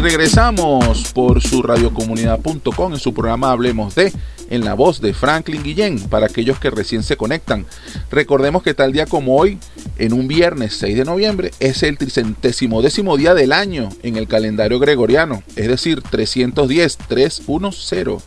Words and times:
regresamos 0.00 1.12
por 1.12 1.42
su 1.42 1.62
radiocomunidad.com 1.62 2.92
en 2.92 2.98
su 2.98 3.12
programa 3.12 3.50
Hablemos 3.50 3.94
de 3.94 4.12
en 4.48 4.64
la 4.64 4.74
voz 4.74 5.00
de 5.00 5.14
Franklin 5.14 5.62
Guillén 5.62 6.08
para 6.08 6.26
aquellos 6.26 6.58
que 6.58 6.70
recién 6.70 7.02
se 7.02 7.16
conectan. 7.16 7.66
Recordemos 8.10 8.62
que 8.62 8.74
tal 8.74 8.92
día 8.92 9.06
como 9.06 9.36
hoy, 9.36 9.58
en 9.98 10.12
un 10.12 10.26
viernes 10.26 10.76
6 10.76 10.96
de 10.96 11.04
noviembre, 11.04 11.52
es 11.60 11.82
el 11.82 11.98
tricentésimo 11.98 12.82
décimo 12.82 13.16
día 13.16 13.34
del 13.34 13.52
año 13.52 13.90
en 14.02 14.16
el 14.16 14.26
calendario 14.26 14.78
gregoriano, 14.78 15.42
es 15.54 15.68
decir, 15.68 16.02
310, 16.02 16.96
310. 16.96 18.24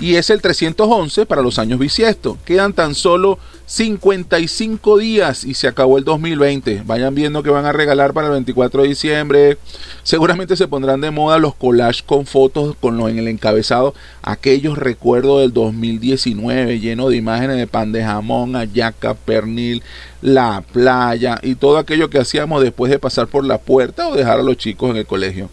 Y 0.00 0.16
es 0.16 0.28
el 0.28 0.42
311 0.42 1.24
para 1.24 1.42
los 1.42 1.58
años 1.58 1.78
bisiestos. 1.78 2.36
Quedan 2.44 2.74
tan 2.74 2.94
solo 2.94 3.38
55 3.66 4.98
días 4.98 5.44
y 5.44 5.54
se 5.54 5.66
acabó 5.66 5.98
el 5.98 6.04
2020. 6.04 6.82
Vayan 6.86 7.14
viendo 7.14 7.42
que 7.42 7.50
van 7.50 7.66
a 7.66 7.72
regalar 7.72 8.12
para 8.12 8.28
el 8.28 8.32
24 8.34 8.82
de 8.82 8.88
diciembre. 8.88 9.58
Seguramente 10.04 10.56
se 10.56 10.68
pondrán 10.68 11.00
de 11.00 11.10
moda 11.10 11.38
los 11.38 11.54
collages 11.54 12.02
con 12.02 12.26
fotos 12.26 12.76
con 12.80 12.96
lo 12.96 13.08
en 13.08 13.18
el 13.18 13.26
encabezado. 13.26 13.94
Aquellos 14.22 14.78
recuerdos 14.78 15.40
del 15.40 15.52
2019 15.52 16.78
lleno 16.78 17.08
de 17.08 17.16
imágenes 17.16 17.56
de 17.56 17.66
pan 17.66 17.90
de 17.90 18.04
jamón, 18.04 18.54
ayaca, 18.54 19.14
pernil, 19.14 19.82
la 20.22 20.62
playa 20.72 21.38
y 21.42 21.54
todo 21.56 21.78
aquello 21.78 22.10
que 22.10 22.18
hacíamos 22.18 22.62
después 22.62 22.90
de 22.90 22.98
pasar 22.98 23.26
por 23.26 23.44
la 23.44 23.58
puerta 23.58 24.08
o 24.08 24.14
dejar 24.14 24.40
a 24.40 24.42
los 24.42 24.56
chicos 24.56 24.90
en 24.90 24.96
el 24.96 25.06
colegio. 25.06 25.50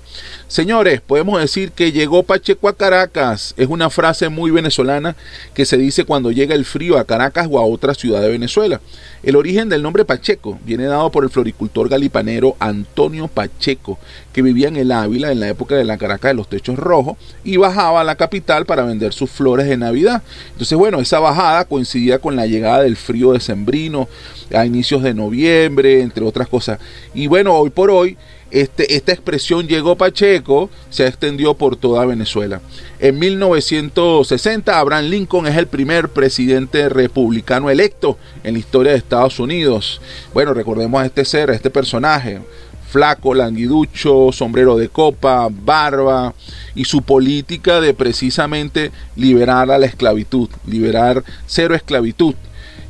Señores, 0.47 1.01
podemos 1.01 1.39
decir 1.39 1.71
que 1.71 1.91
llegó 1.91 2.23
Pacheco 2.23 2.67
a 2.67 2.75
Caracas. 2.75 3.53
Es 3.57 3.67
una 3.67 3.89
frase 3.89 4.29
muy 4.29 4.51
venezolana 4.51 5.15
que 5.53 5.65
se 5.65 5.77
dice 5.77 6.05
cuando 6.05 6.31
llega 6.31 6.55
el 6.55 6.65
frío 6.65 6.97
a 6.97 7.05
Caracas 7.05 7.47
o 7.49 7.59
a 7.59 7.65
otra 7.65 7.95
ciudad 8.03 8.21
de 8.21 8.27
Venezuela. 8.27 8.81
El 9.23 9.37
origen 9.37 9.69
del 9.69 9.81
nombre 9.81 10.03
Pacheco 10.03 10.59
viene 10.65 10.83
dado 10.83 11.09
por 11.09 11.23
el 11.23 11.29
floricultor 11.29 11.87
galipanero 11.87 12.57
Antonio 12.59 13.29
Pacheco, 13.29 13.97
que 14.33 14.41
vivía 14.41 14.67
en 14.67 14.75
el 14.75 14.91
Ávila 14.91 15.31
en 15.31 15.39
la 15.39 15.47
época 15.47 15.75
de 15.75 15.85
la 15.85 15.97
Caracas 15.97 16.31
de 16.31 16.35
los 16.35 16.49
techos 16.49 16.77
rojos 16.77 17.15
y 17.45 17.55
bajaba 17.55 18.01
a 18.01 18.03
la 18.03 18.15
capital 18.15 18.65
para 18.65 18.83
vender 18.83 19.13
sus 19.13 19.31
flores 19.31 19.69
de 19.69 19.77
Navidad. 19.77 20.21
Entonces, 20.51 20.77
bueno, 20.77 20.99
esa 20.99 21.19
bajada 21.19 21.63
coincidía 21.63 22.19
con 22.19 22.35
la 22.35 22.45
llegada 22.45 22.81
del 22.81 22.97
frío 22.97 23.31
decembrino 23.31 24.09
a 24.53 24.65
inicios 24.65 25.01
de 25.01 25.13
noviembre, 25.13 26.01
entre 26.01 26.25
otras 26.25 26.49
cosas. 26.49 26.79
Y 27.13 27.27
bueno, 27.27 27.55
hoy 27.55 27.69
por 27.69 27.89
hoy 27.89 28.17
este, 28.53 28.95
esta 28.95 29.11
expresión 29.11 29.67
llegó 29.67 29.95
Pacheco, 29.95 30.69
se 30.91 31.07
extendió 31.07 31.55
por 31.55 31.75
toda 31.75 32.05
Venezuela. 32.05 32.61
En 32.99 33.17
1960, 33.17 34.77
Abraham 34.77 35.05
Lincoln 35.05 35.47
es 35.47 35.57
el 35.57 35.65
primer 35.65 36.09
presidente 36.09 36.87
republicano 36.87 37.71
electo 37.71 38.19
en 38.43 38.53
la 38.53 38.59
historia 38.59 38.91
de 38.91 38.99
Estados 38.99 39.39
Unidos. 39.39 39.99
Bueno, 40.35 40.53
recordemos 40.53 41.01
a 41.01 41.07
este 41.07 41.25
ser, 41.25 41.49
a 41.49 41.55
este 41.55 41.71
personaje, 41.71 42.41
flaco, 42.89 43.33
languiducho, 43.33 44.31
sombrero 44.31 44.77
de 44.77 44.87
copa, 44.87 45.47
barba 45.49 46.35
y 46.75 46.85
su 46.85 47.01
política 47.01 47.81
de 47.81 47.95
precisamente 47.95 48.91
liberar 49.15 49.71
a 49.71 49.79
la 49.79 49.87
esclavitud, 49.87 50.47
liberar 50.67 51.23
cero 51.47 51.73
esclavitud. 51.73 52.35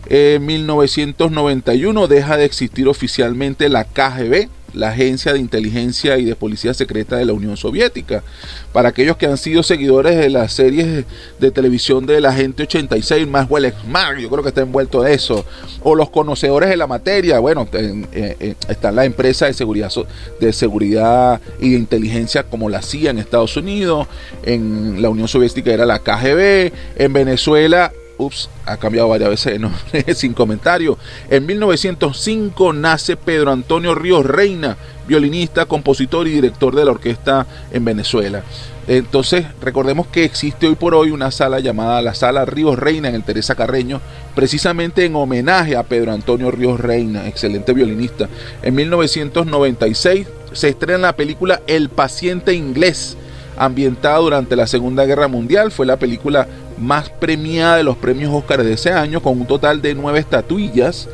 En 0.07 0.45
1991 0.45 2.07
deja 2.07 2.35
de 2.35 2.43
existir 2.43 2.89
oficialmente 2.89 3.69
la 3.69 3.85
KGB, 3.85 4.49
la 4.73 4.89
Agencia 4.89 5.33
de 5.33 5.39
Inteligencia 5.39 6.17
y 6.17 6.25
de 6.25 6.35
Policía 6.35 6.73
Secreta 6.73 7.17
de 7.17 7.25
la 7.25 7.33
Unión 7.33 7.57
Soviética. 7.57 8.23
Para 8.71 8.89
aquellos 8.89 9.17
que 9.17 9.25
han 9.25 9.37
sido 9.37 9.63
seguidores 9.63 10.17
de 10.17 10.29
las 10.29 10.53
series 10.53 11.05
de 11.39 11.51
televisión 11.51 12.05
de 12.05 12.19
la 12.21 12.29
Agente 12.29 12.63
86, 12.63 13.27
más 13.27 13.47
Smart, 13.47 14.19
yo 14.19 14.29
creo 14.29 14.43
que 14.43 14.49
está 14.49 14.61
envuelto 14.61 15.05
en 15.05 15.13
eso, 15.13 15.45
o 15.81 15.95
los 15.95 16.09
conocedores 16.09 16.69
de 16.69 16.77
la 16.77 16.87
materia, 16.87 17.39
bueno, 17.39 17.67
eh, 17.73 18.05
eh, 18.11 18.55
están 18.67 18.95
las 18.95 19.05
empresas 19.05 19.49
de 19.49 19.53
seguridad, 19.53 19.91
de 20.39 20.53
seguridad 20.53 21.39
y 21.59 21.71
de 21.71 21.77
inteligencia 21.77 22.43
como 22.43 22.69
la 22.69 22.81
CIA 22.81 23.11
en 23.11 23.19
Estados 23.19 23.55
Unidos, 23.57 24.07
en 24.43 25.01
la 25.01 25.09
Unión 25.09 25.27
Soviética 25.27 25.71
era 25.71 25.85
la 25.85 25.99
KGB, 25.99 26.71
en 26.97 27.13
Venezuela 27.13 27.91
ups, 28.17 28.49
ha 28.65 28.77
cambiado 28.77 29.09
varias 29.09 29.29
veces 29.29 29.59
sin 30.17 30.33
comentario. 30.33 30.97
En 31.29 31.45
1905 31.45 32.73
nace 32.73 33.17
Pedro 33.17 33.51
Antonio 33.51 33.95
Ríos 33.95 34.25
Reina, 34.25 34.77
violinista, 35.07 35.65
compositor 35.65 36.27
y 36.27 36.31
director 36.31 36.75
de 36.75 36.85
la 36.85 36.91
orquesta 36.91 37.45
en 37.71 37.85
Venezuela. 37.85 38.43
Entonces, 38.87 39.45
recordemos 39.61 40.07
que 40.07 40.25
existe 40.25 40.67
hoy 40.67 40.75
por 40.75 40.93
hoy 40.93 41.11
una 41.11 41.31
sala 41.31 41.61
llamada 41.61 42.01
la 42.01 42.13
Sala 42.13 42.43
Ríos 42.43 42.77
Reina 42.77 43.07
en 43.07 43.15
el 43.15 43.23
Teresa 43.23 43.55
Carreño, 43.55 44.01
precisamente 44.35 45.05
en 45.05 45.15
homenaje 45.15 45.77
a 45.77 45.83
Pedro 45.83 46.11
Antonio 46.11 46.51
Ríos 46.51 46.81
Reina, 46.81 47.27
excelente 47.27 47.71
violinista. 47.71 48.27
En 48.61 48.75
1996 48.75 50.27
se 50.51 50.69
estrena 50.69 50.99
la 50.99 51.15
película 51.15 51.61
El 51.65 51.87
paciente 51.87 52.53
inglés, 52.53 53.15
ambientada 53.57 54.17
durante 54.17 54.57
la 54.57 54.67
Segunda 54.67 55.05
Guerra 55.05 55.29
Mundial. 55.29 55.71
Fue 55.71 55.85
la 55.85 55.97
película 55.97 56.47
más 56.77 57.09
premiada 57.09 57.77
de 57.77 57.83
los 57.83 57.97
premios 57.97 58.33
Oscar 58.33 58.63
de 58.63 58.73
ese 58.73 58.91
año, 58.91 59.21
con 59.21 59.39
un 59.39 59.47
total 59.47 59.81
de 59.81 59.95
nueve 59.95 60.19
estatuillas 60.19 61.07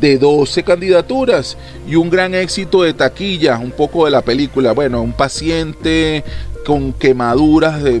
de 0.00 0.18
12 0.18 0.64
candidaturas 0.64 1.56
y 1.88 1.94
un 1.94 2.10
gran 2.10 2.34
éxito 2.34 2.82
de 2.82 2.92
taquilla, 2.92 3.58
un 3.58 3.70
poco 3.70 4.04
de 4.04 4.10
la 4.10 4.22
película. 4.22 4.72
Bueno, 4.72 5.00
un 5.00 5.12
paciente 5.12 6.24
con 6.64 6.92
quemaduras 6.92 7.82
de, 7.82 8.00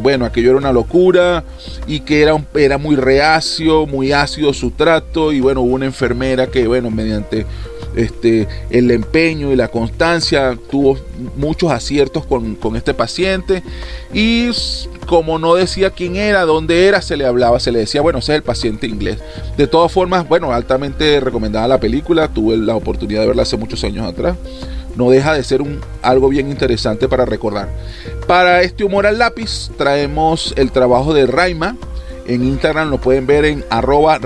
bueno, 0.00 0.24
aquello 0.24 0.50
era 0.50 0.58
una 0.58 0.72
locura 0.72 1.44
y 1.86 2.00
que 2.00 2.22
era, 2.22 2.42
era 2.54 2.78
muy 2.78 2.96
reacio, 2.96 3.86
muy 3.86 4.12
ácido 4.12 4.52
su 4.52 4.70
trato 4.70 5.32
y 5.32 5.40
bueno, 5.40 5.62
una 5.62 5.86
enfermera 5.86 6.46
que 6.46 6.66
bueno, 6.66 6.90
mediante 6.90 7.46
este, 7.96 8.48
el 8.70 8.90
empeño 8.90 9.52
y 9.52 9.56
la 9.56 9.68
constancia, 9.68 10.58
tuvo 10.70 10.98
muchos 11.36 11.70
aciertos 11.70 12.24
con, 12.26 12.56
este 12.76 12.94
paciente 12.94 13.62
y 14.14 14.50
como 15.06 15.38
no 15.38 15.54
decía 15.54 15.90
quién 15.90 16.16
era, 16.16 16.42
dónde 16.42 16.86
era, 16.86 17.02
se 17.02 17.16
le 17.16 17.26
hablaba, 17.26 17.60
se 17.60 17.72
le 17.72 17.80
decía, 17.80 18.00
bueno, 18.00 18.20
ese 18.20 18.32
es 18.32 18.36
el 18.36 18.42
paciente 18.42 18.86
inglés. 18.86 19.18
De 19.56 19.66
todas 19.66 19.92
formas, 19.92 20.28
bueno, 20.28 20.52
altamente 20.52 21.20
recomendada 21.20 21.68
la 21.68 21.80
película, 21.80 22.28
tuve 22.28 22.56
la 22.56 22.76
oportunidad 22.76 23.20
de 23.20 23.26
verla 23.28 23.42
hace 23.42 23.56
muchos 23.56 23.84
años 23.84 24.06
atrás. 24.06 24.36
No 24.96 25.10
deja 25.10 25.34
de 25.34 25.42
ser 25.42 25.62
un, 25.62 25.80
algo 26.02 26.28
bien 26.28 26.50
interesante 26.50 27.08
para 27.08 27.24
recordar. 27.24 27.68
Para 28.26 28.62
este 28.62 28.84
humor 28.84 29.06
al 29.06 29.18
lápiz 29.18 29.70
traemos 29.76 30.52
el 30.56 30.70
trabajo 30.70 31.14
de 31.14 31.26
Raima. 31.26 31.76
En 32.26 32.44
Instagram 32.44 32.90
lo 32.90 32.98
pueden 32.98 33.26
ver 33.26 33.44
en 33.44 33.64
arroba 33.70 34.20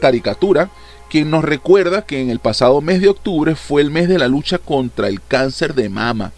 Caricatura 0.00 0.70
quien 1.08 1.30
nos 1.30 1.44
recuerda 1.44 2.02
que 2.02 2.20
en 2.20 2.30
el 2.30 2.38
pasado 2.38 2.80
mes 2.80 3.00
de 3.00 3.08
octubre 3.08 3.54
fue 3.54 3.82
el 3.82 3.90
mes 3.90 4.08
de 4.08 4.18
la 4.18 4.28
lucha 4.28 4.58
contra 4.58 5.08
el 5.08 5.20
cáncer 5.20 5.74
de 5.74 5.88
mama. 5.88 6.32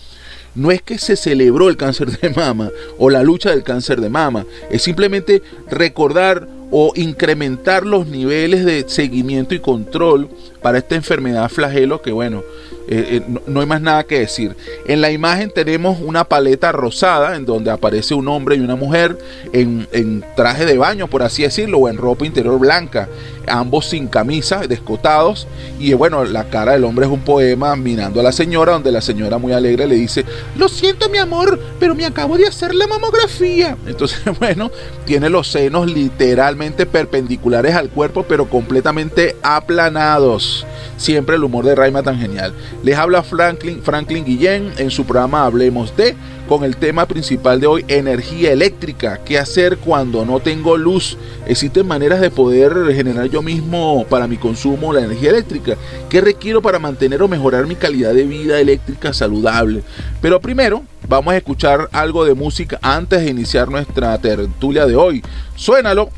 No 0.55 0.71
es 0.71 0.83
que 0.83 0.99
se 0.99 1.17
celebró 1.17 1.69
el 1.69 1.77
cáncer 1.77 2.11
de 2.19 2.31
mama 2.31 2.71
o 2.99 3.11
la 3.11 3.23
lucha 3.23 3.51
del 3.51 3.63
cáncer 3.63 4.01
de 4.01 4.11
mama, 4.11 4.47
es 4.71 4.83
simplemente 4.83 5.43
recordar 5.71 6.49
o 6.73 6.93
incrementar 6.95 7.85
los 7.85 8.07
niveles 8.07 8.65
de 8.65 8.89
seguimiento 8.89 9.55
y 9.55 9.61
control 9.61 10.29
para 10.63 10.79
esta 10.79 10.95
enfermedad 10.95 11.49
flagelo 11.49 12.01
que 12.01 12.13
bueno, 12.13 12.43
eh, 12.91 13.23
eh, 13.29 13.39
no, 13.47 13.61
hay 13.61 13.67
más 13.67 13.81
nada 13.81 14.05
que 14.05 14.19
decir. 14.19 14.57
En 14.87 15.01
la 15.01 15.13
imagen 15.13 15.51
tenemos 15.51 15.99
una 16.01 16.25
paleta 16.25 16.73
rosada 16.73 17.37
en 17.37 17.47
donde 17.47 17.71
aparece 17.71 18.15
un 18.15 18.27
hombre 18.29 18.57
y 18.57 18.61
una 18.61 18.77
mujer 18.77 19.17
en, 19.53 19.87
en 19.93 20.25
traje 20.35 20.67
de 20.67 20.77
baño, 20.77 21.07
por 21.07 21.23
así 21.23 21.43
decirlo, 21.43 21.79
o 21.79 21.89
en 21.89 21.97
ropa 21.97 22.27
interior 22.27 22.59
blanca 22.59 23.09
ambos 23.51 23.87
sin 23.87 24.09
camisa, 24.09 24.67
descotados, 24.67 25.47
y 25.79 25.93
bueno, 25.95 26.25
la 26.25 26.45
cara 26.45 26.73
del 26.73 26.85
hombre 26.85 27.07
es 27.07 27.13
un 27.13 27.21
poema 27.21 27.77
mirando 27.77 28.21
a 28.21 28.23
la 28.23 28.33
señora, 28.33 28.73
donde 28.73 28.93
la 28.93 29.01
señora 29.01 29.39
muy 29.39 29.53
alegre 29.53 29.87
le 29.87 29.97
dice, 29.97 30.25
lo 30.57 30.69
siento 30.69 31.09
mi 31.09 31.19
amor, 31.19 31.61
pero 31.79 31.95
me 31.95 32.07
acabo 32.07 32.37
de 32.37 32.47
hacer 32.47 32.75
la 32.75 32.87
mamografía. 32.87 33.77
Entonces, 33.87 34.21
bueno, 34.39 34.71
tiene 35.05 35.29
los 35.29 35.49
senos 35.49 35.91
literalmente 35.91 36.87
perpendiculares 36.87 37.75
al 37.75 37.91
cuerpo, 37.91 38.25
pero 38.25 38.49
completamente 38.49 39.37
aplanados. 39.43 40.67
Siempre 41.01 41.37
el 41.37 41.45
humor 41.45 41.65
de 41.65 41.75
Raima 41.75 42.03
tan 42.03 42.19
genial. 42.19 42.53
Les 42.83 42.95
habla 42.99 43.23
Franklin, 43.23 43.83
Franklin 43.83 44.23
Guillén 44.23 44.71
en 44.77 44.91
su 44.91 45.07
programa 45.07 45.47
Hablemos 45.47 45.97
de 45.97 46.15
con 46.47 46.63
el 46.63 46.77
tema 46.77 47.07
principal 47.07 47.59
de 47.59 47.67
hoy, 47.67 47.85
energía 47.89 48.53
eléctrica. 48.53 49.19
¿Qué 49.25 49.39
hacer 49.39 49.79
cuando 49.79 50.27
no 50.27 50.41
tengo 50.41 50.77
luz? 50.77 51.17
Existen 51.47 51.87
maneras 51.87 52.21
de 52.21 52.29
poder 52.29 52.93
generar 52.93 53.31
yo 53.31 53.41
mismo 53.41 54.05
para 54.11 54.27
mi 54.27 54.37
consumo 54.37 54.93
la 54.93 55.01
energía 55.01 55.31
eléctrica. 55.31 55.77
¿Qué 56.11 56.21
requiero 56.21 56.61
para 56.61 56.79
mantener 56.79 57.23
o 57.23 57.29
mejorar 57.29 57.67
mi 57.67 57.77
calidad 57.77 58.13
de 58.13 58.25
vida 58.25 58.61
eléctrica 58.61 59.15
saludable? 59.15 59.83
Pero 60.21 60.39
primero, 60.39 60.83
vamos 61.09 61.33
a 61.33 61.39
escuchar 61.39 61.89
algo 61.93 62.27
de 62.27 62.35
música 62.35 62.79
antes 62.83 63.25
de 63.25 63.31
iniciar 63.31 63.71
nuestra 63.71 64.19
tertulia 64.19 64.85
de 64.85 64.97
hoy. 64.97 65.23
Suénalo 65.57 66.11